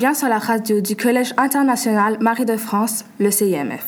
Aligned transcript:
bien 0.00 0.14
sur 0.14 0.28
la 0.28 0.38
radio 0.38 0.80
du 0.80 0.96
Collège 0.96 1.34
international 1.36 2.16
Marie 2.20 2.46
de 2.46 2.56
France, 2.56 3.04
le 3.18 3.30
CIMF. 3.30 3.84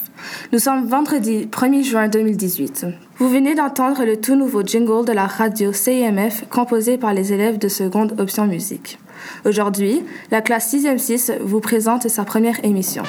Nous 0.53 0.59
sommes 0.59 0.87
vendredi 0.87 1.49
1er 1.51 1.83
juin 1.83 2.09
2018. 2.09 2.85
Vous 3.17 3.31
venez 3.31 3.55
d'entendre 3.55 4.05
le 4.05 4.21
tout 4.21 4.35
nouveau 4.35 4.63
jingle 4.63 5.07
de 5.07 5.13
la 5.13 5.27
radio 5.27 5.73
CIMF 5.73 6.47
composé 6.51 6.99
par 6.99 7.15
les 7.15 7.33
élèves 7.33 7.57
de 7.57 7.67
seconde 7.67 8.21
option 8.21 8.47
musique. 8.47 8.99
Aujourd'hui, 9.47 10.05
la 10.31 10.43
classe 10.43 10.75
6e 10.75 10.99
6 10.99 11.33
vous 11.41 11.61
présente 11.61 12.11
sa 12.11 12.25
première 12.27 12.63
émission. 12.63 13.05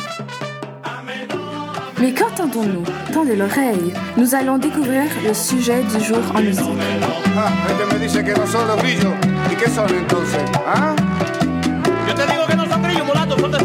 Mais 1.99 2.13
qu'entendons-nous? 2.13 2.85
Tendez 3.11 3.35
l'oreille. 3.35 3.91
Nous 4.15 4.33
allons 4.33 4.57
découvrir 4.57 5.03
le 5.27 5.33
sujet 5.33 5.83
du 5.83 6.01
jour 6.01 6.19
en 6.33 6.41
musique. 6.41 6.63
Ah, 10.65 10.95
son 13.29 13.47
de. 13.47 13.57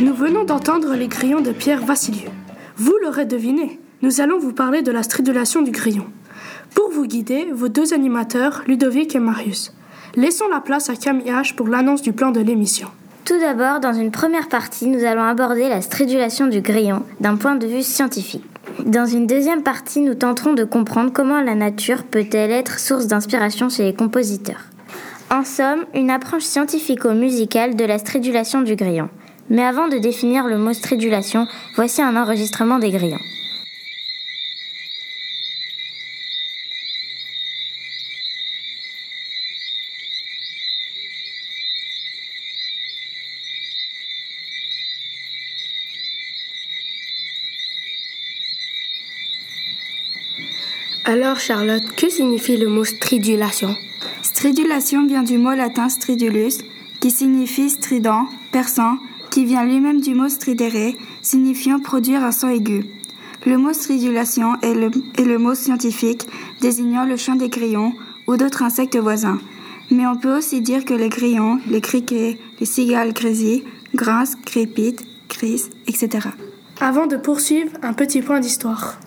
Nous 0.00 0.14
venons 0.14 0.44
d'entendre 0.44 0.94
les 0.94 1.08
grillons 1.08 1.40
de 1.40 1.52
Pierre 1.52 1.84
Vassilieu. 1.84 2.28
Vous 2.76 2.94
l'aurez 3.02 3.26
deviné, 3.26 3.78
nous 4.02 4.20
allons 4.20 4.38
vous 4.38 4.52
parler 4.52 4.82
de 4.82 4.90
la 4.90 5.02
stridulation 5.02 5.62
du 5.62 5.70
grillon. 5.70 6.06
Pour 6.74 6.90
vous 6.90 7.06
guider, 7.06 7.48
vos 7.52 7.68
deux 7.68 7.92
animateurs, 7.92 8.62
Ludovic 8.66 9.14
et 9.14 9.20
Marius. 9.20 9.72
Laissons 10.16 10.48
la 10.48 10.60
place 10.60 10.90
à 10.90 10.96
Camille 10.96 11.30
H 11.30 11.54
pour 11.54 11.68
l'annonce 11.68 12.02
du 12.02 12.12
plan 12.12 12.30
de 12.30 12.40
l'émission. 12.40 12.88
Tout 13.24 13.38
d'abord, 13.38 13.78
dans 13.78 13.92
une 13.92 14.10
première 14.10 14.48
partie, 14.48 14.86
nous 14.86 15.04
allons 15.04 15.22
aborder 15.22 15.68
la 15.68 15.82
stridulation 15.82 16.46
du 16.46 16.62
grillon 16.62 17.04
d'un 17.20 17.36
point 17.36 17.54
de 17.54 17.66
vue 17.66 17.82
scientifique. 17.82 18.44
Dans 18.84 19.06
une 19.06 19.26
deuxième 19.26 19.62
partie, 19.62 20.00
nous 20.00 20.14
tenterons 20.14 20.54
de 20.54 20.64
comprendre 20.64 21.12
comment 21.12 21.40
la 21.40 21.54
nature 21.54 22.02
peut-elle 22.04 22.50
être 22.50 22.78
source 22.78 23.06
d'inspiration 23.06 23.68
chez 23.68 23.84
les 23.84 23.94
compositeurs. 23.94 24.69
En 25.32 25.44
somme, 25.44 25.86
une 25.94 26.10
approche 26.10 26.42
scientifico-musicale 26.42 27.76
de 27.76 27.84
la 27.84 27.98
stridulation 27.98 28.62
du 28.62 28.74
grillon. 28.74 29.08
Mais 29.48 29.62
avant 29.62 29.86
de 29.86 29.96
définir 29.96 30.48
le 30.48 30.58
mot 30.58 30.72
stridulation, 30.72 31.46
voici 31.76 32.02
un 32.02 32.16
enregistrement 32.16 32.80
des 32.80 32.90
grillons. 32.90 33.20
Alors 51.04 51.38
Charlotte, 51.38 51.94
que 51.96 52.10
signifie 52.10 52.56
le 52.56 52.66
mot 52.66 52.84
stridulation? 52.84 53.76
Stridulation 54.22 55.06
vient 55.06 55.22
du 55.22 55.38
mot 55.38 55.52
latin 55.52 55.88
stridulus, 55.88 56.58
qui 57.00 57.10
signifie 57.10 57.70
strident, 57.70 58.26
perçant, 58.52 58.98
qui 59.30 59.44
vient 59.44 59.64
lui-même 59.64 60.00
du 60.00 60.14
mot 60.14 60.28
stridere, 60.28 60.94
signifiant 61.22 61.80
produire 61.80 62.22
un 62.24 62.32
son 62.32 62.48
aigu. 62.48 62.84
Le 63.46 63.56
mot 63.56 63.72
stridulation 63.72 64.56
est 64.60 64.74
le, 64.74 65.38
mot 65.38 65.54
scientifique 65.54 66.26
désignant 66.60 67.06
le 67.06 67.16
chant 67.16 67.36
des 67.36 67.48
grillons 67.48 67.94
ou 68.26 68.36
d'autres 68.36 68.62
insectes 68.62 68.98
voisins. 68.98 69.38
Mais 69.90 70.06
on 70.06 70.16
peut 70.16 70.36
aussi 70.36 70.60
dire 70.60 70.84
que 70.84 70.92
les 70.94 71.08
grillons, 71.08 71.58
les 71.68 71.80
criquets, 71.80 72.38
les 72.60 72.66
cigales 72.66 73.14
grésillent, 73.14 73.64
grincent, 73.94 74.36
crépitent, 74.44 75.04
crissent, 75.28 75.70
etc. 75.86 76.28
Avant 76.80 77.06
de 77.06 77.16
poursuivre, 77.16 77.72
un 77.82 77.94
petit 77.94 78.20
point 78.20 78.40
d'histoire. 78.40 79.00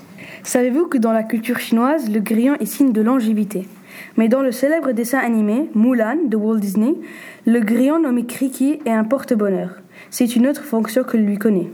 Savez-vous 0.43 0.88
que 0.88 0.97
dans 0.97 1.11
la 1.11 1.23
culture 1.23 1.59
chinoise, 1.59 2.09
le 2.09 2.19
grillon 2.19 2.55
est 2.59 2.65
signe 2.65 2.91
de 2.91 3.01
longévité? 3.01 3.67
Mais 4.17 4.27
dans 4.27 4.41
le 4.41 4.51
célèbre 4.51 4.91
dessin 4.91 5.19
animé 5.19 5.69
Mulan 5.75 6.17
de 6.27 6.37
Walt 6.37 6.57
Disney, 6.57 6.93
le 7.45 7.59
grillon 7.59 7.99
nommé 7.99 8.25
Kriki 8.25 8.79
est 8.85 8.91
un 8.91 9.03
porte-bonheur. 9.03 9.69
C'est 10.09 10.35
une 10.35 10.47
autre 10.47 10.63
fonction 10.63 11.03
que 11.03 11.17
lui 11.17 11.37
connaît. 11.37 11.69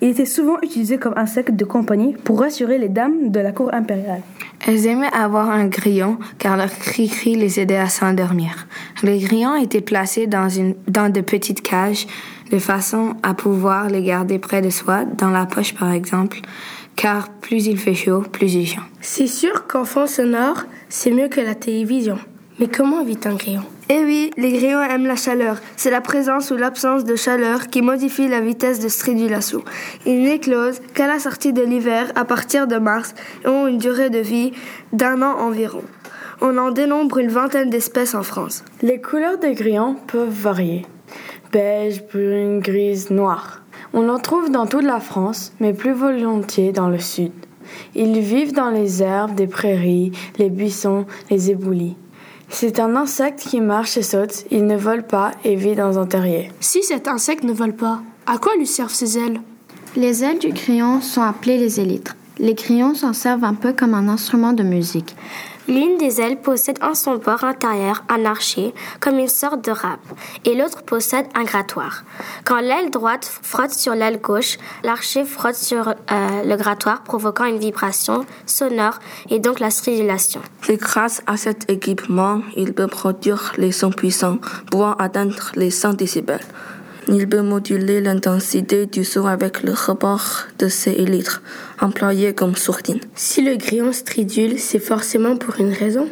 Il 0.00 0.08
était 0.08 0.24
souvent 0.24 0.56
utilisé 0.62 0.98
comme 0.98 1.14
insecte 1.16 1.52
de 1.52 1.64
compagnie 1.64 2.14
pour 2.24 2.40
rassurer 2.40 2.78
les 2.78 2.88
dames 2.88 3.30
de 3.30 3.40
la 3.40 3.52
cour 3.52 3.72
impériale. 3.72 4.22
Elles 4.66 4.86
aimaient 4.86 5.12
avoir 5.12 5.50
un 5.50 5.66
grillon 5.66 6.18
car 6.38 6.56
leur 6.56 6.70
cri-cri 6.70 7.34
les 7.34 7.60
aidait 7.60 7.76
à 7.76 7.88
s'endormir. 7.88 8.66
Les 9.02 9.18
grillons 9.18 9.56
étaient 9.56 9.82
placés 9.82 10.26
dans, 10.26 10.48
une, 10.48 10.74
dans 10.88 11.12
de 11.12 11.20
petites 11.20 11.62
cages 11.62 12.06
de 12.50 12.58
façon 12.58 13.14
à 13.22 13.34
pouvoir 13.34 13.88
les 13.88 14.02
garder 14.02 14.38
près 14.38 14.62
de 14.62 14.70
soi, 14.70 15.04
dans 15.04 15.30
la 15.30 15.46
poche 15.46 15.74
par 15.74 15.92
exemple, 15.92 16.40
car 16.96 17.28
plus 17.28 17.66
il 17.66 17.78
fait 17.78 17.94
chaud, 17.94 18.22
plus 18.32 18.54
il 18.54 18.66
chante. 18.66 18.84
C'est 19.00 19.26
sûr 19.26 19.66
qu'en 19.66 19.84
fond 19.84 20.06
sonore, 20.06 20.64
c'est 20.88 21.10
mieux 21.10 21.28
que 21.28 21.40
la 21.40 21.54
télévision. 21.54 22.18
Mais 22.60 22.68
comment 22.68 23.02
vit 23.02 23.18
un 23.24 23.34
grillon 23.34 23.64
Eh 23.88 24.04
oui, 24.04 24.30
les 24.36 24.52
grillons 24.52 24.80
aiment 24.80 25.06
la 25.06 25.16
chaleur. 25.16 25.56
C'est 25.76 25.90
la 25.90 26.00
présence 26.00 26.52
ou 26.52 26.56
l'absence 26.56 27.04
de 27.04 27.16
chaleur 27.16 27.66
qui 27.66 27.82
modifie 27.82 28.28
la 28.28 28.40
vitesse 28.40 28.78
de 28.78 28.88
stridulation. 28.88 29.64
Ils 30.06 30.22
n'éclosent 30.22 30.80
qu'à 30.94 31.08
la 31.08 31.18
sortie 31.18 31.52
de 31.52 31.62
l'hiver 31.62 32.12
à 32.14 32.24
partir 32.24 32.68
de 32.68 32.76
mars 32.76 33.14
et 33.44 33.48
ont 33.48 33.66
une 33.66 33.78
durée 33.78 34.08
de 34.08 34.20
vie 34.20 34.52
d'un 34.92 35.20
an 35.22 35.36
environ. 35.40 35.82
On 36.40 36.56
en 36.58 36.70
dénombre 36.70 37.18
une 37.18 37.28
vingtaine 37.28 37.70
d'espèces 37.70 38.14
en 38.14 38.22
France. 38.22 38.64
Les 38.82 39.00
couleurs 39.00 39.38
des 39.38 39.54
grillons 39.54 39.96
peuvent 40.06 40.28
varier. 40.28 40.86
Beige, 41.50 42.04
brune, 42.06 42.60
grise, 42.60 43.10
noire. 43.10 43.63
On 43.96 44.08
en 44.08 44.18
trouve 44.18 44.50
dans 44.50 44.66
toute 44.66 44.82
la 44.82 44.98
France, 44.98 45.52
mais 45.60 45.72
plus 45.72 45.92
volontiers 45.92 46.72
dans 46.72 46.88
le 46.88 46.98
sud. 46.98 47.30
Ils 47.94 48.18
vivent 48.18 48.52
dans 48.52 48.70
les 48.70 49.04
herbes 49.04 49.36
des 49.36 49.46
prairies, 49.46 50.10
les 50.36 50.50
buissons, 50.50 51.06
les 51.30 51.52
éboulis. 51.52 51.94
C'est 52.48 52.80
un 52.80 52.96
insecte 52.96 53.38
qui 53.38 53.60
marche 53.60 53.96
et 53.96 54.02
saute, 54.02 54.46
il 54.50 54.66
ne 54.66 54.76
vole 54.76 55.04
pas 55.04 55.30
et 55.44 55.54
vit 55.54 55.76
dans 55.76 55.96
un 56.00 56.06
terrier. 56.06 56.50
Si 56.58 56.82
cet 56.82 57.06
insecte 57.06 57.44
ne 57.44 57.52
vole 57.52 57.76
pas, 57.76 58.00
à 58.26 58.38
quoi 58.38 58.56
lui 58.56 58.66
servent 58.66 58.92
ses 58.92 59.16
ailes? 59.16 59.40
Les 59.94 60.24
ailes 60.24 60.40
du 60.40 60.48
grillon 60.48 61.00
sont 61.00 61.22
appelées 61.22 61.58
les 61.58 61.78
élytres. 61.78 62.16
Les 62.40 62.54
grillons 62.54 62.94
s'en 62.94 63.12
servent 63.12 63.44
un 63.44 63.54
peu 63.54 63.72
comme 63.72 63.94
un 63.94 64.08
instrument 64.08 64.54
de 64.54 64.64
musique. 64.64 65.14
L'une 65.66 65.96
des 65.96 66.20
ailes 66.20 66.36
possède 66.36 66.78
en 66.82 66.94
son 66.94 67.18
port 67.18 67.44
intérieur 67.44 68.04
un 68.08 68.24
archet, 68.26 68.74
comme 69.00 69.18
une 69.18 69.28
sorte 69.28 69.64
de 69.64 69.70
râpe, 69.70 70.00
et 70.44 70.54
l'autre 70.54 70.82
possède 70.82 71.26
un 71.34 71.44
grattoir. 71.44 72.04
Quand 72.44 72.60
l'aile 72.60 72.90
droite 72.90 73.24
frotte 73.42 73.72
sur 73.72 73.94
l'aile 73.94 74.20
gauche, 74.20 74.58
l'archet 74.82 75.24
frotte 75.24 75.54
sur 75.54 75.88
euh, 75.88 75.94
le 76.44 76.56
grattoir, 76.56 77.02
provoquant 77.02 77.46
une 77.46 77.58
vibration 77.58 78.26
sonore 78.46 78.98
et 79.30 79.38
donc 79.38 79.58
la 79.58 79.70
stridulation. 79.70 80.42
Et 80.68 80.76
grâce 80.76 81.22
à 81.26 81.36
cet 81.36 81.70
équipement, 81.70 82.42
il 82.56 82.74
peut 82.74 82.86
produire 82.86 83.52
les 83.56 83.72
sons 83.72 83.90
puissants, 83.90 84.38
pouvant 84.70 84.92
atteindre 84.94 85.52
les 85.54 85.70
100 85.70 85.94
décibels. 85.94 86.40
Il 87.08 87.28
peut 87.28 87.42
moduler 87.42 88.00
l'intensité 88.00 88.86
du 88.86 89.04
son 89.04 89.26
avec 89.26 89.62
le 89.62 89.72
report 89.72 90.46
de 90.58 90.68
ses 90.68 90.92
élytres, 90.92 91.42
employés 91.80 92.34
comme 92.34 92.56
sourdine. 92.56 93.00
Si 93.14 93.42
le 93.42 93.56
grillon 93.56 93.92
stridule, 93.92 94.58
c'est 94.58 94.78
forcément 94.78 95.36
pour 95.36 95.60
une 95.60 95.72
raison 95.72 96.08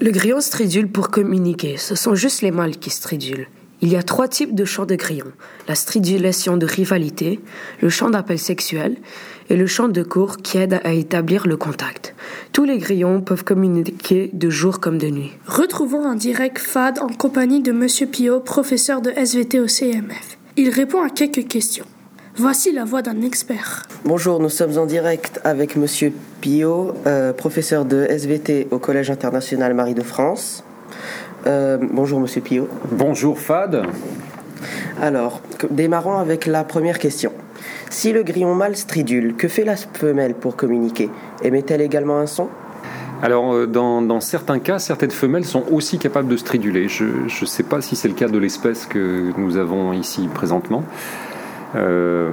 Le 0.00 0.10
grillon 0.10 0.40
stridule 0.40 0.88
pour 0.88 1.10
communiquer. 1.10 1.76
Ce 1.78 1.94
sont 1.94 2.14
juste 2.14 2.42
les 2.42 2.50
mâles 2.50 2.76
qui 2.76 2.90
stridulent. 2.90 3.46
Il 3.84 3.92
y 3.92 3.96
a 3.96 4.04
trois 4.04 4.28
types 4.28 4.54
de 4.54 4.64
chants 4.64 4.86
de 4.86 4.94
grillon. 4.94 5.32
La 5.66 5.74
stridulation 5.74 6.56
de 6.56 6.66
rivalité, 6.66 7.40
le 7.80 7.88
chant 7.88 8.10
d'appel 8.10 8.38
sexuel 8.38 8.96
et 9.50 9.56
le 9.56 9.66
chant 9.66 9.88
de 9.88 10.02
cour 10.04 10.36
qui 10.36 10.58
aide 10.58 10.80
à 10.84 10.92
établir 10.92 11.48
le 11.48 11.56
contact. 11.56 12.14
Tous 12.52 12.64
les 12.64 12.78
grillons 12.78 13.20
peuvent 13.20 13.42
communiquer 13.42 14.30
de 14.32 14.50
jour 14.50 14.78
comme 14.78 14.98
de 14.98 15.08
nuit. 15.08 15.32
Retrouvons 15.48 16.06
en 16.06 16.14
direct 16.14 16.58
Fad 16.58 17.00
en 17.00 17.08
compagnie 17.08 17.60
de 17.60 17.72
Monsieur 17.72 18.06
Pio, 18.06 18.38
professeur 18.38 19.02
de 19.02 19.10
SVT 19.10 19.58
au 19.58 19.66
CMF. 19.66 20.38
Il 20.56 20.70
répond 20.70 21.02
à 21.02 21.10
quelques 21.10 21.48
questions. 21.48 21.86
Voici 22.36 22.70
la 22.72 22.84
voix 22.84 23.02
d'un 23.02 23.20
expert. 23.22 23.82
Bonjour, 24.04 24.38
nous 24.38 24.48
sommes 24.48 24.78
en 24.78 24.86
direct 24.86 25.40
avec 25.42 25.74
Monsieur 25.74 26.12
Pio, 26.40 26.94
euh, 27.06 27.32
professeur 27.32 27.84
de 27.84 28.06
SVT 28.08 28.68
au 28.70 28.78
Collège 28.78 29.10
international 29.10 29.74
Marie 29.74 29.94
de 29.94 30.02
France. 30.02 30.62
Euh, 31.46 31.78
bonjour 31.80 32.20
Monsieur 32.20 32.40
Pio. 32.40 32.68
Bonjour 32.90 33.38
Fad. 33.38 33.82
Alors, 35.00 35.40
démarrons 35.70 36.18
avec 36.18 36.46
la 36.46 36.64
première 36.64 36.98
question. 36.98 37.32
Si 37.90 38.12
le 38.12 38.22
grillon 38.22 38.54
mâle 38.54 38.76
stridule, 38.76 39.34
que 39.34 39.48
fait 39.48 39.64
la 39.64 39.76
femelle 39.76 40.34
pour 40.34 40.56
communiquer? 40.56 41.10
Émet-elle 41.42 41.80
également 41.80 42.18
un 42.18 42.26
son? 42.26 42.48
Alors, 43.22 43.66
dans, 43.66 44.02
dans, 44.02 44.20
certains 44.20 44.58
cas, 44.58 44.78
certaines 44.78 45.10
femelles 45.10 45.44
sont 45.44 45.64
aussi 45.70 45.98
capables 45.98 46.28
de 46.28 46.36
striduler. 46.36 46.88
Je 46.88 47.04
ne 47.04 47.46
sais 47.46 47.62
pas 47.62 47.80
si 47.80 47.94
c'est 47.94 48.08
le 48.08 48.14
cas 48.14 48.28
de 48.28 48.38
l'espèce 48.38 48.86
que 48.86 49.32
nous 49.36 49.56
avons 49.56 49.92
ici 49.92 50.28
présentement. 50.32 50.82
Euh, 51.74 52.30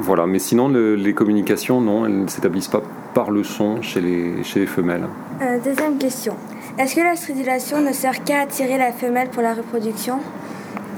voilà, 0.00 0.26
mais 0.26 0.38
sinon, 0.38 0.68
le, 0.68 0.94
les 0.94 1.14
communications, 1.14 1.80
non, 1.80 2.06
elles 2.06 2.22
ne 2.22 2.28
s'établissent 2.28 2.68
pas 2.68 2.82
par 3.14 3.30
le 3.30 3.42
son 3.42 3.82
chez 3.82 4.00
les, 4.00 4.42
chez 4.42 4.60
les 4.60 4.66
femelles. 4.66 5.06
Euh, 5.40 5.58
deuxième 5.64 5.98
question. 5.98 6.36
Est-ce 6.78 6.94
que 6.94 7.00
la 7.00 7.16
stridulation 7.16 7.80
ne 7.80 7.92
sert 7.92 8.24
qu'à 8.24 8.40
attirer 8.40 8.78
la 8.78 8.92
femelle 8.92 9.28
pour 9.28 9.42
la 9.42 9.52
reproduction? 9.52 10.18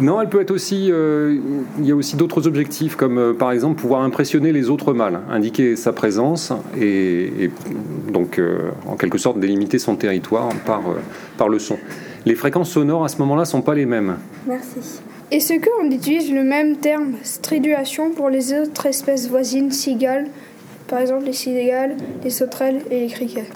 Non, 0.00 0.20
elle 0.20 0.28
peut 0.28 0.40
être 0.40 0.50
aussi. 0.50 0.88
Euh, 0.90 1.38
il 1.78 1.86
y 1.86 1.92
a 1.92 1.96
aussi 1.96 2.16
d'autres 2.16 2.46
objectifs, 2.46 2.96
comme 2.96 3.18
euh, 3.18 3.32
par 3.32 3.52
exemple 3.52 3.80
pouvoir 3.80 4.02
impressionner 4.02 4.52
les 4.52 4.70
autres 4.70 4.92
mâles, 4.92 5.20
indiquer 5.30 5.76
sa 5.76 5.92
présence 5.92 6.52
et, 6.80 7.44
et 7.44 7.50
donc 8.10 8.38
euh, 8.38 8.70
en 8.86 8.96
quelque 8.96 9.18
sorte 9.18 9.38
délimiter 9.38 9.78
son 9.78 9.94
territoire 9.96 10.48
par, 10.66 10.82
par 11.38 11.48
le 11.48 11.58
son. 11.58 11.78
Les 12.26 12.34
fréquences 12.34 12.70
sonores 12.70 13.04
à 13.04 13.08
ce 13.08 13.18
moment-là 13.18 13.44
sont 13.44 13.62
pas 13.62 13.74
les 13.74 13.86
mêmes. 13.86 14.16
Merci. 14.46 15.00
Est-ce 15.30 15.54
qu'on 15.54 15.90
utilise 15.90 16.32
le 16.32 16.44
même 16.44 16.76
terme 16.76 17.14
stridulation 17.22 18.10
pour 18.10 18.30
les 18.30 18.52
autres 18.52 18.86
espèces 18.86 19.28
voisines 19.28 19.70
cigales, 19.70 20.26
par 20.88 21.00
exemple 21.00 21.24
les 21.24 21.32
cigales, 21.32 21.96
les 22.22 22.30
sauterelles 22.30 22.82
et 22.90 23.00
les 23.00 23.08
criquets? 23.08 23.46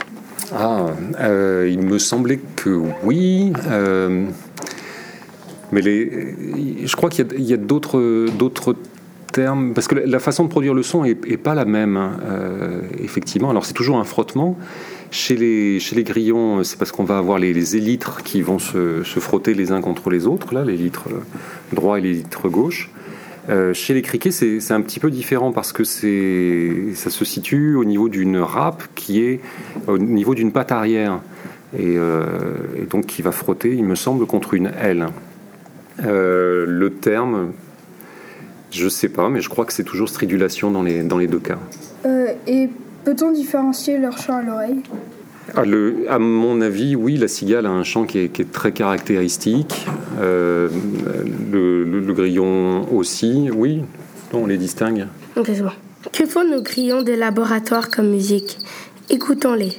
Ah, 0.54 0.86
euh, 1.20 1.68
il 1.70 1.82
me 1.82 1.98
semblait 1.98 2.40
que 2.56 2.80
oui. 3.02 3.52
Euh, 3.66 4.26
mais 5.72 5.82
je 5.82 6.96
crois 6.96 7.10
qu'il 7.10 7.26
y 7.40 7.52
a, 7.52 7.56
d'autres, 7.56 8.74
termes, 9.32 9.74
parce 9.74 9.86
que 9.86 9.94
la 9.94 10.18
façon 10.18 10.44
de 10.44 10.48
produire 10.48 10.72
le 10.72 10.82
son 10.82 11.04
est, 11.04 11.36
pas 11.36 11.54
la 11.54 11.64
même, 11.64 11.96
hein, 11.96 12.18
euh, 12.24 12.80
effectivement. 13.02 13.50
Alors 13.50 13.66
c'est 13.66 13.74
toujours 13.74 13.98
un 13.98 14.04
frottement. 14.04 14.56
Chez 15.10 15.36
les, 15.36 15.80
chez 15.80 15.96
les 15.96 16.04
grillons, 16.04 16.64
c'est 16.64 16.78
parce 16.78 16.92
qu'on 16.92 17.04
va 17.04 17.18
avoir 17.18 17.38
les, 17.38 17.76
élytres 17.76 18.22
qui 18.22 18.42
vont 18.42 18.58
se, 18.58 19.02
se, 19.04 19.20
frotter 19.20 19.54
les 19.54 19.72
uns 19.72 19.80
contre 19.80 20.10
les 20.10 20.26
autres, 20.26 20.54
là, 20.54 20.64
l'élytre 20.64 21.08
droit 21.72 21.98
et 21.98 22.02
l'élytre 22.02 22.48
gauche. 22.48 22.90
Euh, 23.48 23.72
chez 23.72 23.94
les 23.94 24.02
criquets, 24.02 24.30
c'est 24.30 24.72
un 24.72 24.80
petit 24.82 25.00
peu 25.00 25.10
différent 25.10 25.52
parce 25.52 25.72
que 25.72 25.84
ça 25.84 27.10
se 27.10 27.24
situe 27.24 27.74
au 27.76 27.84
niveau 27.84 28.08
d'une 28.08 28.38
râpe 28.38 28.82
qui 28.94 29.22
est 29.22 29.40
au 29.86 29.98
niveau 29.98 30.34
d'une 30.34 30.52
patte 30.52 30.72
arrière 30.72 31.20
et, 31.76 31.96
euh, 31.96 32.24
donc 32.90 33.06
qui 33.06 33.22
va 33.22 33.32
frotter, 33.32 33.74
il 33.74 33.84
me 33.84 33.94
semble, 33.94 34.26
contre 34.26 34.54
une 34.54 34.70
aile. 34.80 35.06
Euh, 36.04 36.64
le 36.66 36.90
terme, 36.90 37.52
je 38.70 38.84
ne 38.84 38.88
sais 38.90 39.08
pas, 39.08 39.28
mais 39.28 39.40
je 39.40 39.48
crois 39.48 39.64
que 39.64 39.72
c'est 39.72 39.84
toujours 39.84 40.08
stridulation 40.08 40.70
dans 40.70 40.82
les, 40.82 41.02
dans 41.02 41.18
les 41.18 41.26
deux 41.26 41.40
cas. 41.40 41.58
Et 42.46 42.68
peut-on 43.04 43.32
différencier 43.32 43.98
leur 43.98 44.18
chant 44.18 44.36
à 44.36 44.42
l'oreille? 44.42 44.82
Ah, 45.54 45.62
à 46.08 46.18
mon 46.18 46.60
avis, 46.60 46.96
oui, 46.96 47.16
la 47.16 47.28
cigale 47.28 47.66
a 47.66 47.70
un 47.70 47.82
chant 47.82 48.04
qui 48.04 48.18
est, 48.18 48.52
très 48.52 48.72
caractéristique. 48.72 49.86
Euh, 50.20 50.68
le, 51.50 52.12
grillon 52.12 52.92
aussi, 52.94 53.50
oui, 53.54 53.82
on 54.32 54.46
les 54.46 54.56
distingue. 54.56 55.06
Que 55.34 56.26
font 56.26 56.48
nos 56.48 56.62
grillons 56.62 57.02
des 57.02 57.16
laboratoires 57.16 57.90
comme 57.90 58.10
musique? 58.10 58.58
Écoutons-les. 59.10 59.72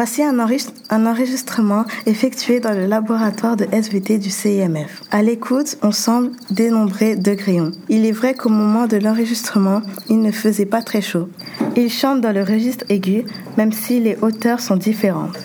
Voici 0.00 0.22
un, 0.22 0.38
enregistrement 0.38 1.84
effectué 2.06 2.60
dans 2.60 2.70
le 2.70 2.86
laboratoire 2.86 3.56
de 3.56 3.66
SVT 3.72 4.18
du 4.18 4.30
CIMF. 4.30 5.02
À 5.10 5.24
l'écoute, 5.24 5.76
on 5.82 5.90
semble 5.90 6.30
dénombrer 6.52 7.16
deux 7.16 7.34
grillons. 7.34 7.72
Il 7.88 8.06
est 8.06 8.12
vrai 8.12 8.34
qu'au 8.34 8.48
moment 8.48 8.86
de 8.86 8.96
l'enregistrement, 8.96 9.82
il 10.08 10.22
ne 10.22 10.30
faisait 10.30 10.66
pas 10.66 10.82
très 10.82 11.00
chaud. 11.00 11.28
Ils 11.74 11.90
chantent 11.90 12.20
dans 12.20 12.30
le 12.30 12.44
registre 12.44 12.84
aigu, 12.88 13.24
même 13.56 13.72
si 13.72 13.98
les 13.98 14.16
hauteurs 14.22 14.60
sont 14.60 14.76
différentes. 14.76 15.36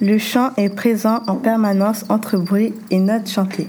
Le 0.00 0.18
chant 0.18 0.50
est 0.56 0.74
présent 0.74 1.22
en 1.28 1.36
permanence 1.36 2.04
entre 2.08 2.38
bruit 2.38 2.74
et 2.90 2.98
notes 2.98 3.30
chantées. 3.30 3.68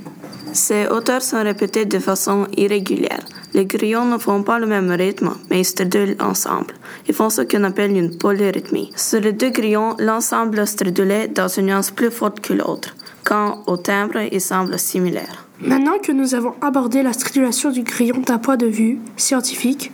Ces 0.51 0.87
hauteurs 0.87 1.21
sont 1.21 1.43
répétées 1.43 1.85
de 1.85 1.99
façon 1.99 2.47
irrégulière. 2.57 3.23
Les 3.53 3.65
grillons 3.65 4.05
ne 4.05 4.17
font 4.17 4.41
pas 4.41 4.57
le 4.57 4.65
même 4.65 4.89
rythme, 4.89 5.33
mais 5.49 5.59
ils 5.59 5.65
stridulent 5.65 6.15
ensemble. 6.19 6.73
Ils 7.07 7.13
font 7.13 7.29
ce 7.29 7.41
qu'on 7.41 7.63
appelle 7.63 7.95
une 7.95 8.17
polyrythmie. 8.17 8.91
Sur 8.95 9.21
les 9.21 9.31
deux 9.31 9.51
grillons, 9.51 9.95
l'ensemble 9.99 10.65
stridulait 10.65 11.27
dans 11.27 11.47
une 11.47 11.67
nuance 11.67 11.91
plus 11.91 12.09
forte 12.09 12.39
que 12.39 12.53
l'autre, 12.53 12.95
quand 13.23 13.61
au 13.67 13.77
timbre, 13.77 14.21
ils 14.31 14.41
semblent 14.41 14.79
similaires. 14.79 15.47
Maintenant 15.61 15.99
que 16.01 16.11
nous 16.11 16.33
avons 16.33 16.55
abordé 16.61 17.03
la 17.03 17.13
stridulation 17.13 17.69
du 17.69 17.83
grillon 17.83 18.19
d'un 18.21 18.39
point 18.39 18.57
de 18.57 18.65
vue 18.65 18.99
scientifique, 19.17 19.91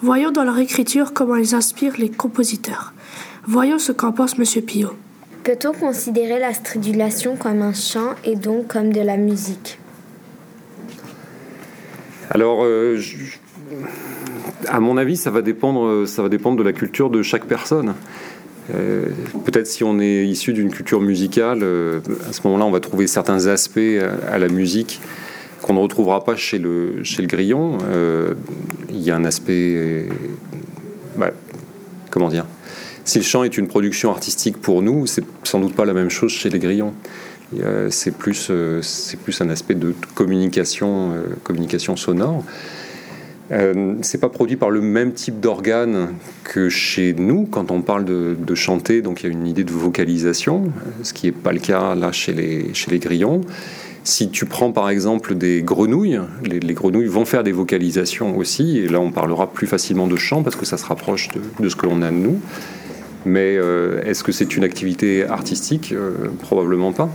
voyons 0.00 0.30
dans 0.30 0.44
leur 0.44 0.58
écriture 0.58 1.12
comment 1.12 1.36
ils 1.36 1.54
inspirent 1.54 1.98
les 1.98 2.10
compositeurs. 2.10 2.92
Voyons 3.46 3.78
ce 3.78 3.90
qu'en 3.90 4.12
pense 4.12 4.38
M. 4.38 4.62
Pio. 4.62 4.90
Peut-on 5.42 5.72
considérer 5.72 6.38
la 6.38 6.54
stridulation 6.54 7.36
comme 7.36 7.60
un 7.60 7.74
chant 7.74 8.14
et 8.24 8.36
donc 8.36 8.68
comme 8.68 8.92
de 8.92 9.00
la 9.00 9.16
musique? 9.16 9.78
Alors, 12.34 12.64
euh, 12.64 13.00
à 14.66 14.80
mon 14.80 14.96
avis, 14.96 15.16
ça 15.16 15.30
va, 15.30 15.40
dépendre, 15.40 16.06
ça 16.06 16.20
va 16.20 16.28
dépendre 16.28 16.56
de 16.56 16.64
la 16.64 16.72
culture 16.72 17.08
de 17.08 17.22
chaque 17.22 17.46
personne. 17.46 17.94
Euh, 18.74 19.06
peut-être 19.44 19.68
si 19.68 19.84
on 19.84 20.00
est 20.00 20.26
issu 20.26 20.52
d'une 20.52 20.70
culture 20.70 21.00
musicale, 21.00 21.60
euh, 21.62 22.00
à 22.28 22.32
ce 22.32 22.40
moment-là, 22.44 22.64
on 22.64 22.72
va 22.72 22.80
trouver 22.80 23.06
certains 23.06 23.46
aspects 23.46 23.78
à, 24.28 24.38
la 24.38 24.48
musique 24.48 25.00
qu'on 25.62 25.74
ne 25.74 25.78
retrouvera 25.78 26.24
pas 26.24 26.34
chez 26.34 26.58
le, 26.58 27.04
chez 27.04 27.22
le 27.22 27.28
grillon. 27.28 27.78
Il 28.90 29.00
y 29.00 29.12
a 29.12 29.16
un 29.16 29.24
aspect... 29.24 30.08
Bah, 31.16 31.30
comment 32.10 32.28
dire? 32.28 32.46
Si 33.04 33.18
le 33.18 33.24
chant 33.24 33.44
est 33.44 33.56
une 33.56 33.68
production 33.68 34.10
artistique 34.10 34.60
pour 34.60 34.82
nous, 34.82 35.06
c'est 35.06 35.24
sans 35.44 35.60
doute 35.60 35.74
pas 35.74 35.84
la 35.84 35.92
même 35.92 36.10
chose 36.10 36.32
chez 36.32 36.50
les 36.50 36.58
grillons. 36.58 36.94
Euh, 37.62 37.88
c'est 37.90 38.16
plus, 38.16 38.48
euh, 38.50 38.80
c'est 38.82 39.18
plus 39.18 39.40
un 39.40 39.48
aspect 39.50 39.74
de 39.74 39.94
communication, 40.14 41.12
euh, 41.12 41.22
communication 41.42 41.96
sonore. 41.96 42.44
Euh, 43.52 43.96
c'est 44.00 44.18
pas 44.18 44.30
produit 44.30 44.56
par 44.56 44.70
le 44.70 44.80
même 44.80 45.12
type 45.12 45.38
d'organe 45.38 46.14
que 46.44 46.70
chez 46.70 47.14
nous 47.16 47.44
quand 47.44 47.70
on 47.70 47.82
parle 47.82 48.04
de, 48.06 48.54
chanter, 48.54 49.02
donc 49.02 49.22
il 49.22 49.26
y 49.26 49.28
a 49.28 49.32
une 49.32 49.46
idée 49.46 49.64
de 49.64 49.72
vocalisation, 49.72 50.72
ce 51.02 51.12
qui 51.12 51.26
n'est 51.26 51.32
pas 51.32 51.52
le 51.52 51.58
cas 51.58 51.94
là 51.94 52.10
chez 52.10 52.32
les, 52.32 52.72
chez 52.72 52.90
les 52.90 52.98
grillons. 52.98 53.42
Si 54.02 54.30
tu 54.30 54.46
prends 54.46 54.72
par 54.72 54.88
exemple 54.88 55.34
des 55.34 55.62
grenouilles, 55.62 56.20
les, 56.44 56.74
grenouilles 56.74 57.06
vont 57.06 57.26
faire 57.26 57.42
des 57.42 57.52
vocalisations 57.52 58.36
aussi, 58.36 58.78
et 58.78 58.88
là 58.88 59.00
on 59.00 59.10
parlera 59.10 59.50
plus 59.50 59.66
facilement 59.66 60.06
de 60.06 60.16
chant 60.16 60.42
parce 60.42 60.56
que 60.56 60.64
ça 60.64 60.78
se 60.78 60.86
rapproche 60.86 61.28
de, 61.28 61.40
de 61.62 61.68
ce 61.68 61.76
que 61.76 61.84
l'on 61.84 62.00
a 62.00 62.10
de 62.10 62.16
nous. 62.16 62.40
Mais 63.26 63.54
est-ce 64.04 64.22
que 64.22 64.32
c'est 64.32 64.56
une 64.56 64.64
activité 64.64 65.24
artistique? 65.24 65.94
Probablement 66.40 66.92
pas. 66.92 67.10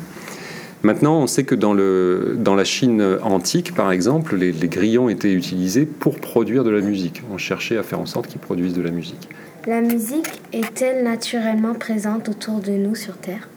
Maintenant, 0.82 1.20
on 1.20 1.28
sait 1.28 1.44
que 1.44 1.56
dans, 1.56 1.74
le, 1.74 2.38
dans 2.38 2.56
la 2.56 2.64
Chine 2.64 3.18
antique, 3.22 3.76
par 3.76 3.92
exemple, 3.92 4.38
les, 4.38 4.52
grillons 4.52 5.10
étaient 5.10 5.34
utilisés 5.34 5.86
pour 5.86 6.20
produire 6.20 6.64
de 6.64 6.70
la 6.70 6.80
musique. 6.80 7.22
On 7.32 7.38
cherchait 7.38 7.78
à 7.78 7.84
faire 7.84 8.00
en 8.00 8.06
sorte 8.06 8.28
qu'ils 8.28 8.40
produisent 8.40 8.74
de 8.74 8.82
la 8.82 8.92
musique. 8.92 9.28
La 9.68 9.82
musique 9.82 10.42
est-elle 10.54 11.04
naturellement 11.04 11.74
présente 11.74 12.30
autour 12.30 12.62
de 12.62 12.72
nous 12.72 12.96
sur 12.96 13.18
Terre? 13.18 13.50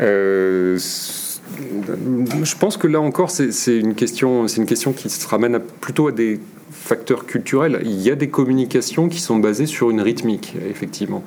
Euh, 0.00 0.78
Je 0.78 2.56
pense 2.56 2.78
que 2.78 2.86
là 2.86 3.00
encore, 3.00 3.30
c'est 3.30 3.76
une, 3.76 3.94
question, 3.94 4.46
une 4.46 4.66
question 4.66 4.94
qui 4.94 5.10
se 5.10 5.28
ramène 5.28 5.60
plutôt 5.80 6.08
à 6.08 6.12
des 6.12 6.40
facteurs 6.72 7.26
culturels. 7.26 7.80
Il 7.84 8.00
y 8.00 8.10
a 8.10 8.14
des 8.14 8.28
communications 8.28 9.08
qui 9.10 9.20
sont 9.20 9.38
basées 9.38 9.66
sur 9.66 9.90
une 9.90 10.00
rythmique, 10.00 10.54
effectivement. 10.68 11.22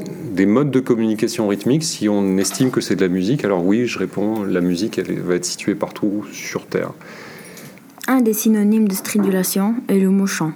Des 0.00 0.46
modes 0.46 0.70
de 0.70 0.80
communication 0.80 1.48
rythmique, 1.48 1.82
si 1.82 2.08
on 2.08 2.36
estime 2.36 2.70
que 2.70 2.80
c'est 2.80 2.96
de 2.96 3.00
la 3.00 3.08
musique, 3.08 3.44
alors 3.44 3.64
oui, 3.64 3.86
je 3.86 3.98
réponds, 3.98 4.44
la 4.44 4.60
musique 4.60 4.98
elle 4.98 5.20
va 5.20 5.34
être 5.34 5.44
située 5.44 5.74
partout 5.74 6.24
sur 6.32 6.66
Terre. 6.66 6.90
Un 8.06 8.20
des 8.20 8.34
synonymes 8.34 8.88
de 8.88 8.94
stridulation 8.94 9.74
est 9.88 9.98
le 9.98 10.10
mot 10.10 10.26
chant. 10.26 10.52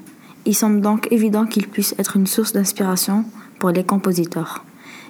Il 0.46 0.54
semble 0.54 0.80
donc 0.80 1.10
évident 1.10 1.46
qu'il 1.46 1.68
puisse 1.68 1.94
être 1.98 2.16
une 2.16 2.26
source 2.26 2.52
d'inspiration 2.52 3.24
pour 3.58 3.70
les 3.70 3.84
compositeurs. 3.84 4.64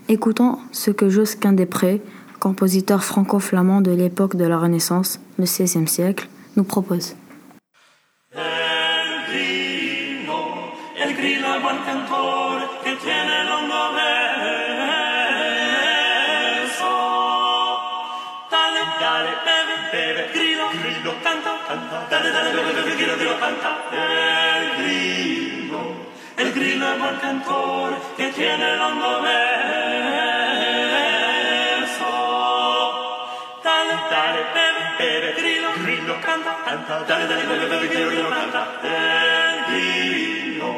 Écoutons 0.08 0.58
ce 0.72 0.90
que 0.90 1.08
Josquin 1.08 1.52
Després, 1.52 2.00
compositeur 2.38 3.04
franco-flamand 3.04 3.80
de 3.80 3.90
l'époque 3.90 4.36
de 4.36 4.44
la 4.44 4.58
Renaissance, 4.58 5.20
le 5.38 5.44
XVIe 5.44 5.86
siècle, 5.86 6.28
nous 6.56 6.64
propose. 6.64 7.14
Dale, 22.10 22.30
dale, 22.30 22.50
bebe, 22.50 22.72
bebe, 22.72 22.94
grillo, 22.96 23.16
grillo, 23.16 23.38
canta. 23.38 23.72
El 23.90 24.70
grillo, 24.78 25.80
el 26.36 26.52
grillo 26.52 26.92
es 26.92 26.98
buen 26.98 27.16
cantor 27.16 27.92
que 28.16 28.28
tiene 28.32 28.74
el 28.74 28.80
hondo 28.80 29.22
verso. 29.22 29.30
Dale, 33.62 33.94
dale, 34.10 34.40
bebe, 34.54 34.82
bebe, 34.98 35.32
grillo, 35.38 35.70
grillo, 35.82 36.14
canta, 36.24 36.56
canta. 36.64 37.00
Dale, 37.00 37.26
dale, 37.26 37.44
bebe, 37.44 37.66
bebe, 37.66 37.88
grillo, 37.88 38.10
grillo, 38.10 38.28
canta. 38.28 38.66
El 38.82 39.64
grillo, 39.70 40.70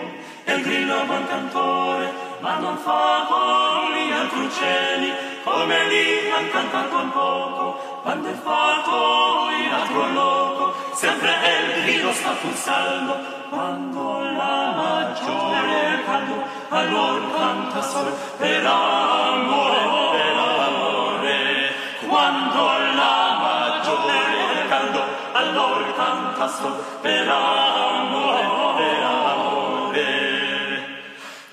el 0.46 0.62
grillo 0.62 1.02
è 1.02 1.04
buon 1.04 1.26
cantore, 1.26 2.12
ma 2.40 2.56
non 2.58 2.76
fa 2.78 3.26
cori 3.28 4.12
altri 4.12 4.40
uccelli, 4.40 5.12
come 5.44 5.88
lì 5.88 6.30
han 6.30 6.50
cantato 6.50 6.96
un 6.96 7.10
poco, 7.10 7.91
quando 8.02 8.28
è 8.28 8.35
fatto 8.35 9.50
in 9.50 9.73
altro 9.73 10.12
loco, 10.12 10.75
sempre 10.94 11.30
il 11.30 11.82
grido 11.82 12.12
sta 12.12 12.32
pulsando, 12.40 13.16
quando 13.49 14.21
la 14.21 14.73
maggiore 14.75 16.02
caldo, 16.04 16.42
allora 16.71 17.25
canta 17.37 17.80
sol 17.80 18.12
per 18.38 18.66
amore, 18.66 19.76
per 20.11 20.37
amore. 20.37 21.71
Quando 22.09 22.64
la 22.94 23.38
maggiore 23.40 24.66
caldo, 24.68 25.02
allora 25.32 25.92
canta 25.92 26.49
sol 26.49 26.85
per 27.00 27.28
amore, 27.28 28.40
per 28.76 29.02
amore. 29.04 30.11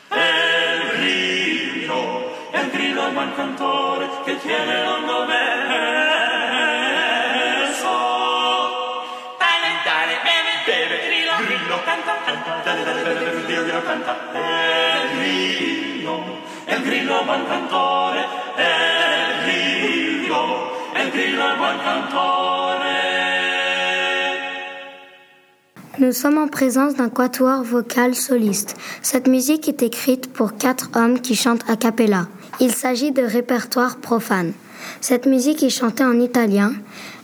E 0.10 0.76
il 0.76 0.98
grillo, 0.98 2.34
è 2.50 2.60
il 2.60 2.70
grillo 2.72 3.12
buon 3.12 3.34
cantore 3.36 4.10
tiene 4.42 4.84
lungo 4.86 5.26
verso. 5.26 5.49
Nous 26.00 26.14
sommes 26.14 26.38
en 26.38 26.48
présence 26.48 26.96
d'un 26.96 27.10
quatuor 27.10 27.64
vocal 27.64 28.16
soliste. 28.16 28.76
Cette 29.02 29.28
musique 29.28 29.68
est 29.68 29.84
écrite 29.84 30.32
pour 30.32 30.58
quatre 30.58 30.90
hommes 30.96 31.20
qui 31.20 31.36
chantent 31.36 31.70
a 31.70 31.76
cappella. 31.76 32.28
Il 32.60 32.72
s'agit 32.72 33.12
de 33.12 33.22
répertoire 33.22 33.98
profane. 33.98 34.54
Cette 35.02 35.26
musique 35.26 35.62
est 35.62 35.70
chantée 35.70 36.06
en 36.06 36.20
italien. 36.20 36.74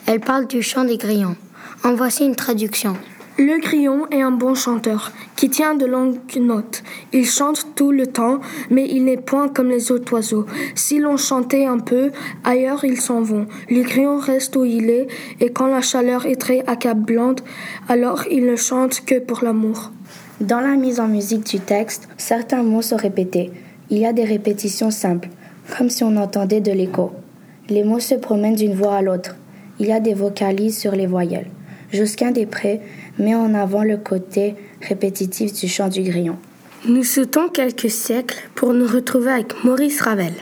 Elle 0.05 0.19
parle 0.19 0.45
du 0.47 0.61
chant 0.61 0.83
des 0.83 0.97
grillons. 0.97 1.35
En 1.83 1.95
voici 1.95 2.25
une 2.25 2.35
traduction. 2.35 2.97
Le 3.37 3.59
grillon 3.59 4.07
est 4.11 4.21
un 4.21 4.31
bon 4.31 4.55
chanteur 4.55 5.11
qui 5.35 5.49
tient 5.49 5.75
de 5.75 5.85
longues 5.85 6.19
notes. 6.39 6.83
Il 7.11 7.25
chante 7.25 7.75
tout 7.75 7.91
le 7.91 8.07
temps, 8.07 8.39
mais 8.69 8.87
il 8.89 9.03
n'est 9.03 9.17
point 9.17 9.49
comme 9.49 9.67
les 9.67 9.91
autres 9.91 10.13
oiseaux. 10.13 10.45
Si 10.73 10.99
l'on 10.99 11.17
chantait 11.17 11.65
un 11.65 11.79
peu, 11.79 12.11
ailleurs 12.45 12.85
ils 12.85 13.01
s'en 13.01 13.21
vont. 13.21 13.45
Le 13.69 13.81
grillon 13.81 14.19
reste 14.19 14.55
où 14.55 14.63
il 14.63 14.89
est, 14.89 15.07
et 15.41 15.49
quand 15.49 15.67
la 15.67 15.81
chaleur 15.81 16.25
est 16.25 16.37
très 16.37 16.63
accablante, 16.65 17.43
alors 17.89 18.23
il 18.31 18.45
ne 18.45 18.55
chante 18.55 19.01
que 19.05 19.19
pour 19.19 19.43
l'amour. 19.43 19.91
Dans 20.39 20.61
la 20.61 20.77
mise 20.77 21.01
en 21.01 21.09
musique 21.09 21.45
du 21.45 21.59
texte, 21.59 22.07
certains 22.15 22.63
mots 22.63 22.81
sont 22.81 22.95
répétés. 22.95 23.51
Il 23.89 23.97
y 23.97 24.05
a 24.05 24.13
des 24.13 24.23
répétitions 24.23 24.91
simples, 24.91 25.27
comme 25.77 25.89
si 25.89 26.05
on 26.05 26.15
entendait 26.15 26.61
de 26.61 26.71
l'écho. 26.71 27.11
Les 27.67 27.83
mots 27.83 27.99
se 27.99 28.15
promènent 28.15 28.55
d'une 28.55 28.75
voix 28.75 28.95
à 28.95 29.01
l'autre. 29.01 29.35
Il 29.77 29.87
y 29.87 29.91
a 29.91 29.99
des 29.99 30.13
vocalises 30.13 30.77
sur 30.79 30.93
les 30.93 31.05
voyelles. 31.05 31.49
Josquin 31.95 32.31
Després 32.31 32.81
met 33.17 33.35
en 33.35 33.53
avant 33.53 33.83
le 33.83 33.97
côté 33.97 34.55
répétitif 34.81 35.53
du 35.53 35.67
chant 35.67 35.87
du 35.87 36.03
grillon. 36.03 36.37
Nous 36.87 37.03
sautons 37.03 37.49
quelques 37.49 37.89
siècles 37.89 38.37
pour 38.53 38.73
nous 38.73 38.87
retrouver 38.87 39.31
avec 39.31 39.63
Maurice 39.63 40.01
Ravel. 40.01 40.33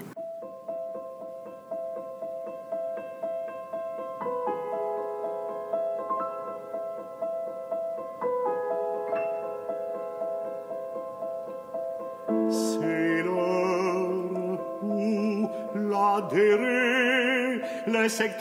C'est 18.09 18.37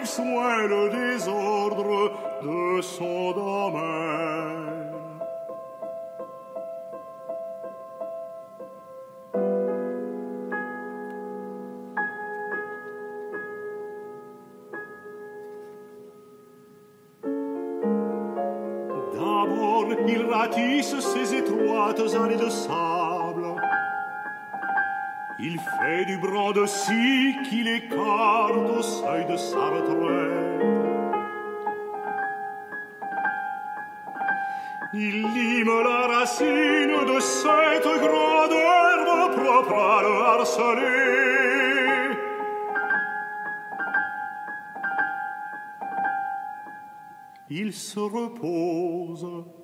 avec 0.00 0.06
soin 0.06 0.66
le 0.66 0.88
désordre 0.90 2.12
de 2.42 2.80
son 2.80 3.32
domaine. 3.32 4.94
D'abord, 19.12 19.86
il 20.08 20.22
ratisse 20.24 20.98
ses 21.00 21.34
étroites 21.34 22.00
allées 22.14 22.36
de 22.36 22.48
sable. 22.48 22.99
Il 25.42 25.58
fait 25.58 26.04
du 26.04 26.18
bras 26.18 26.52
de 26.52 26.66
scie 26.66 27.34
qu'il 27.48 27.66
écarte 27.66 28.52
au 28.78 28.82
seuil 28.82 29.24
de 29.24 29.36
sa 29.36 29.70
retraite. 29.70 30.50
Il 34.92 35.22
lime 35.22 35.82
la 35.84 36.06
racine 36.08 37.06
de 37.06 37.20
cette 37.20 37.84
grande 37.84 38.52
herbe 38.52 39.36
propre 39.40 39.74
à 39.74 40.02
le 40.02 40.14
harceler. 40.30 41.10
Il 47.48 47.72
se 47.72 48.00
repose. 48.00 49.59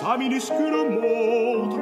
Sa 0.00 0.16
minuscule 0.16 0.78
montre. 1.00 1.80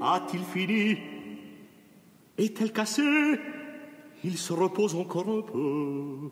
A-t-il 0.00 0.44
fini? 0.44 0.98
Est-elle 2.38 2.72
cassée? 2.72 3.40
Il 4.24 4.38
se 4.38 4.54
repose 4.54 4.94
encore 4.94 5.28
un 5.28 5.42
peu. 5.42 6.30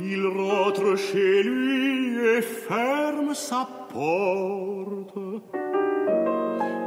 Il 0.00 0.26
rentre 0.26 0.96
chez 0.96 1.42
lui 1.42 2.18
et 2.34 2.42
ferme 2.42 3.32
sa 3.32 3.66
porte. 3.92 5.16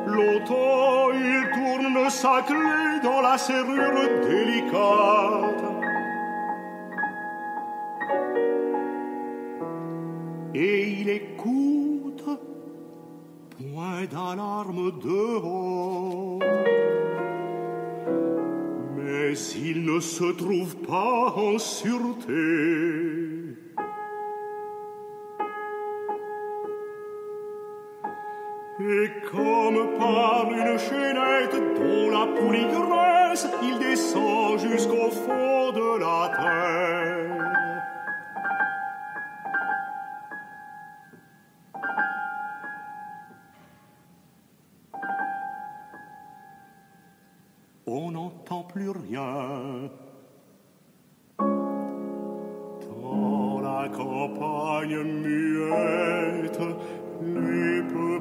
Longtemps 0.06 1.08
il 1.14 1.42
tourne 1.58 2.10
sa 2.10 2.44
clé 2.44 3.00
dans 3.04 3.22
la 3.22 3.38
serrure 3.38 4.02
délicate. 4.30 5.79
Il 11.00 11.10
écoute, 11.10 12.26
point 13.58 14.06
d'alarme 14.12 14.92
dehors. 15.02 16.40
Mais 18.98 19.34
il 19.56 19.86
ne 19.86 20.00
se 20.00 20.32
trouve 20.34 20.76
pas 20.78 21.34
en 21.38 21.58
sûreté. 21.58 22.34
Et 28.82 29.10
comme 29.32 29.98
par 29.98 30.48
une 30.52 30.78
chaînette 30.78 31.58
dont 31.78 32.10
la 32.10 32.26
poulie 32.28 32.68
graisse, 32.78 33.48
il 33.62 33.78
descend 33.80 34.58
jusqu'au 34.60 35.10
fond 35.12 35.59
On 47.92 48.12
n'entend 48.12 48.62
plus 48.62 48.92
rien. 48.92 49.90
Dans 51.40 53.62
la 53.62 53.90
campagne 53.90 55.02
muette, 55.02 56.60
les 57.24 57.82
peupliers 57.82 58.19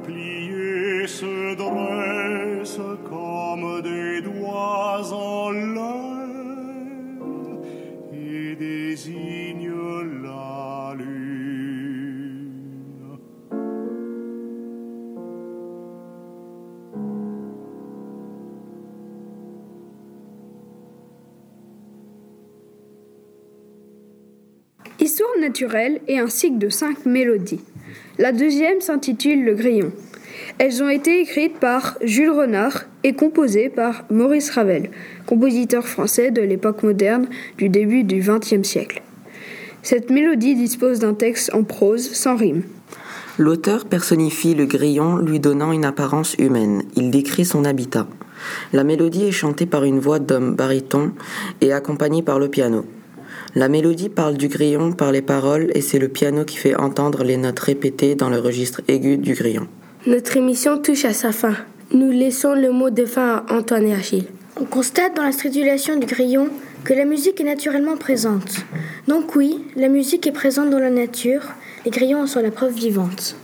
Histoire 25.01 25.29
naturelle 25.39 26.01
est 26.09 26.19
un 26.19 26.27
cycle 26.27 26.57
de 26.57 26.67
cinq 26.67 27.05
mélodies. 27.05 27.61
La 28.17 28.33
deuxième 28.33 28.81
s'intitule 28.81 29.45
Le 29.45 29.53
Grillon. 29.53 29.93
Elles 30.57 30.83
ont 30.83 30.89
été 30.89 31.21
écrites 31.21 31.57
par 31.57 31.97
Jules 32.01 32.31
Renard 32.31 32.83
et 33.05 33.13
composées 33.13 33.69
par 33.69 34.03
Maurice 34.09 34.49
Ravel, 34.49 34.89
compositeur 35.25 35.87
français 35.87 36.31
de 36.31 36.41
l'époque 36.41 36.83
moderne 36.83 37.27
du 37.57 37.69
début 37.69 38.03
du 38.03 38.19
XXe 38.19 38.67
siècle. 38.67 39.01
Cette 39.83 40.09
mélodie 40.09 40.55
dispose 40.55 40.99
d'un 40.99 41.13
texte 41.13 41.53
en 41.53 41.63
prose 41.63 42.11
sans 42.11 42.35
rime. 42.35 42.63
L'auteur 43.37 43.85
personnifie 43.85 44.53
le 44.53 44.65
grillon 44.65 45.15
lui 45.15 45.39
donnant 45.39 45.71
une 45.71 45.85
apparence 45.85 46.35
humaine. 46.39 46.83
Il 46.97 47.09
décrit 47.09 47.45
son 47.45 47.63
habitat. 47.63 48.05
La 48.73 48.83
mélodie 48.83 49.27
est 49.27 49.31
chantée 49.31 49.65
par 49.65 49.85
une 49.85 49.99
voix 49.99 50.19
d'homme 50.19 50.55
baryton 50.55 51.13
et 51.61 51.71
accompagnée 51.71 52.21
par 52.21 52.37
le 52.37 52.49
piano. 52.49 52.83
La 53.55 53.67
mélodie 53.67 54.09
parle 54.09 54.37
du 54.37 54.47
grillon 54.47 54.91
par 54.91 55.11
les 55.11 55.21
paroles 55.21 55.71
et 55.73 55.81
c'est 55.81 55.99
le 55.99 56.07
piano 56.07 56.45
qui 56.45 56.57
fait 56.57 56.75
entendre 56.75 57.23
les 57.23 57.37
notes 57.37 57.59
répétées 57.59 58.15
dans 58.15 58.29
le 58.29 58.39
registre 58.39 58.81
aigu 58.87 59.17
du 59.17 59.33
grillon. 59.33 59.67
Notre 60.07 60.37
émission 60.37 60.77
touche 60.77 61.05
à 61.05 61.13
sa 61.13 61.31
fin. 61.31 61.55
Nous 61.91 62.11
laissons 62.11 62.53
le 62.53 62.71
mot 62.71 62.89
de 62.89 63.05
fin 63.05 63.43
à 63.47 63.55
Antoine 63.55 63.87
et 63.87 63.93
Achille. 63.93 64.27
On 64.61 64.65
constate 64.65 65.15
dans 65.15 65.23
la 65.23 65.31
stridulation 65.31 65.97
du 65.97 66.05
grillon 66.05 66.49
que 66.83 66.93
la 66.93 67.05
musique 67.05 67.39
est 67.41 67.45
naturellement 67.45 67.97
présente. 67.97 68.65
Donc 69.07 69.35
oui, 69.35 69.63
la 69.75 69.89
musique 69.89 70.27
est 70.27 70.31
présente 70.31 70.69
dans 70.69 70.79
la 70.79 70.89
nature, 70.89 71.41
les 71.85 71.91
grillons 71.91 72.21
en 72.21 72.27
sont 72.27 72.41
la 72.41 72.51
preuve 72.51 72.73
vivante. 72.73 73.35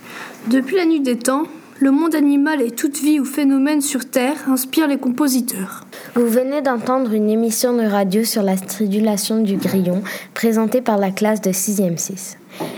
Depuis 0.47 0.75
la 0.75 0.85
nuit 0.85 0.99
des 0.99 1.17
temps, 1.17 1.43
le 1.79 1.91
monde 1.91 2.15
animal 2.15 2.61
et 2.61 2.71
toute 2.71 2.97
vie 2.97 3.19
ou 3.19 3.25
phénomène 3.25 3.81
sur 3.81 4.09
Terre 4.09 4.49
inspirent 4.49 4.87
les 4.87 4.97
compositeurs. 4.97 5.84
Vous 6.15 6.27
venez 6.27 6.61
d'entendre 6.61 7.11
une 7.11 7.29
émission 7.29 7.75
de 7.75 7.83
radio 7.83 8.23
sur 8.23 8.41
la 8.41 8.55
stridulation 8.55 9.41
du 9.41 9.57
grillon 9.57 10.01
présentée 10.33 10.79
par 10.79 10.97
la 10.97 11.11
classe 11.11 11.41
de 11.41 11.49
6e 11.49 11.97
6. 11.97 12.37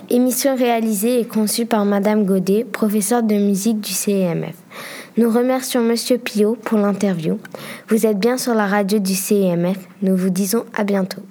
Émission 0.10 0.56
réalisée 0.56 1.20
et 1.20 1.26
conçue 1.26 1.68
par 1.68 1.86
Madame 1.86 2.26
Godet, 2.26 2.64
professeure 2.64 3.22
de 3.22 3.36
musique 3.36 3.80
du 3.80 3.92
CEMF. 3.92 4.56
Nous 5.18 5.30
remercions 5.30 5.84
Monsieur 5.84 6.18
Pio 6.18 6.56
pour 6.56 6.80
l'interview. 6.80 7.38
Vous 7.90 8.08
êtes 8.08 8.18
bien 8.18 8.40
sur 8.40 8.56
la 8.56 8.66
radio 8.66 8.98
du 8.98 9.14
CEMF. 9.14 9.78
Nous 10.02 10.18
vous 10.18 10.32
disons 10.32 10.66
à 10.76 10.84
bientôt. 10.84 11.22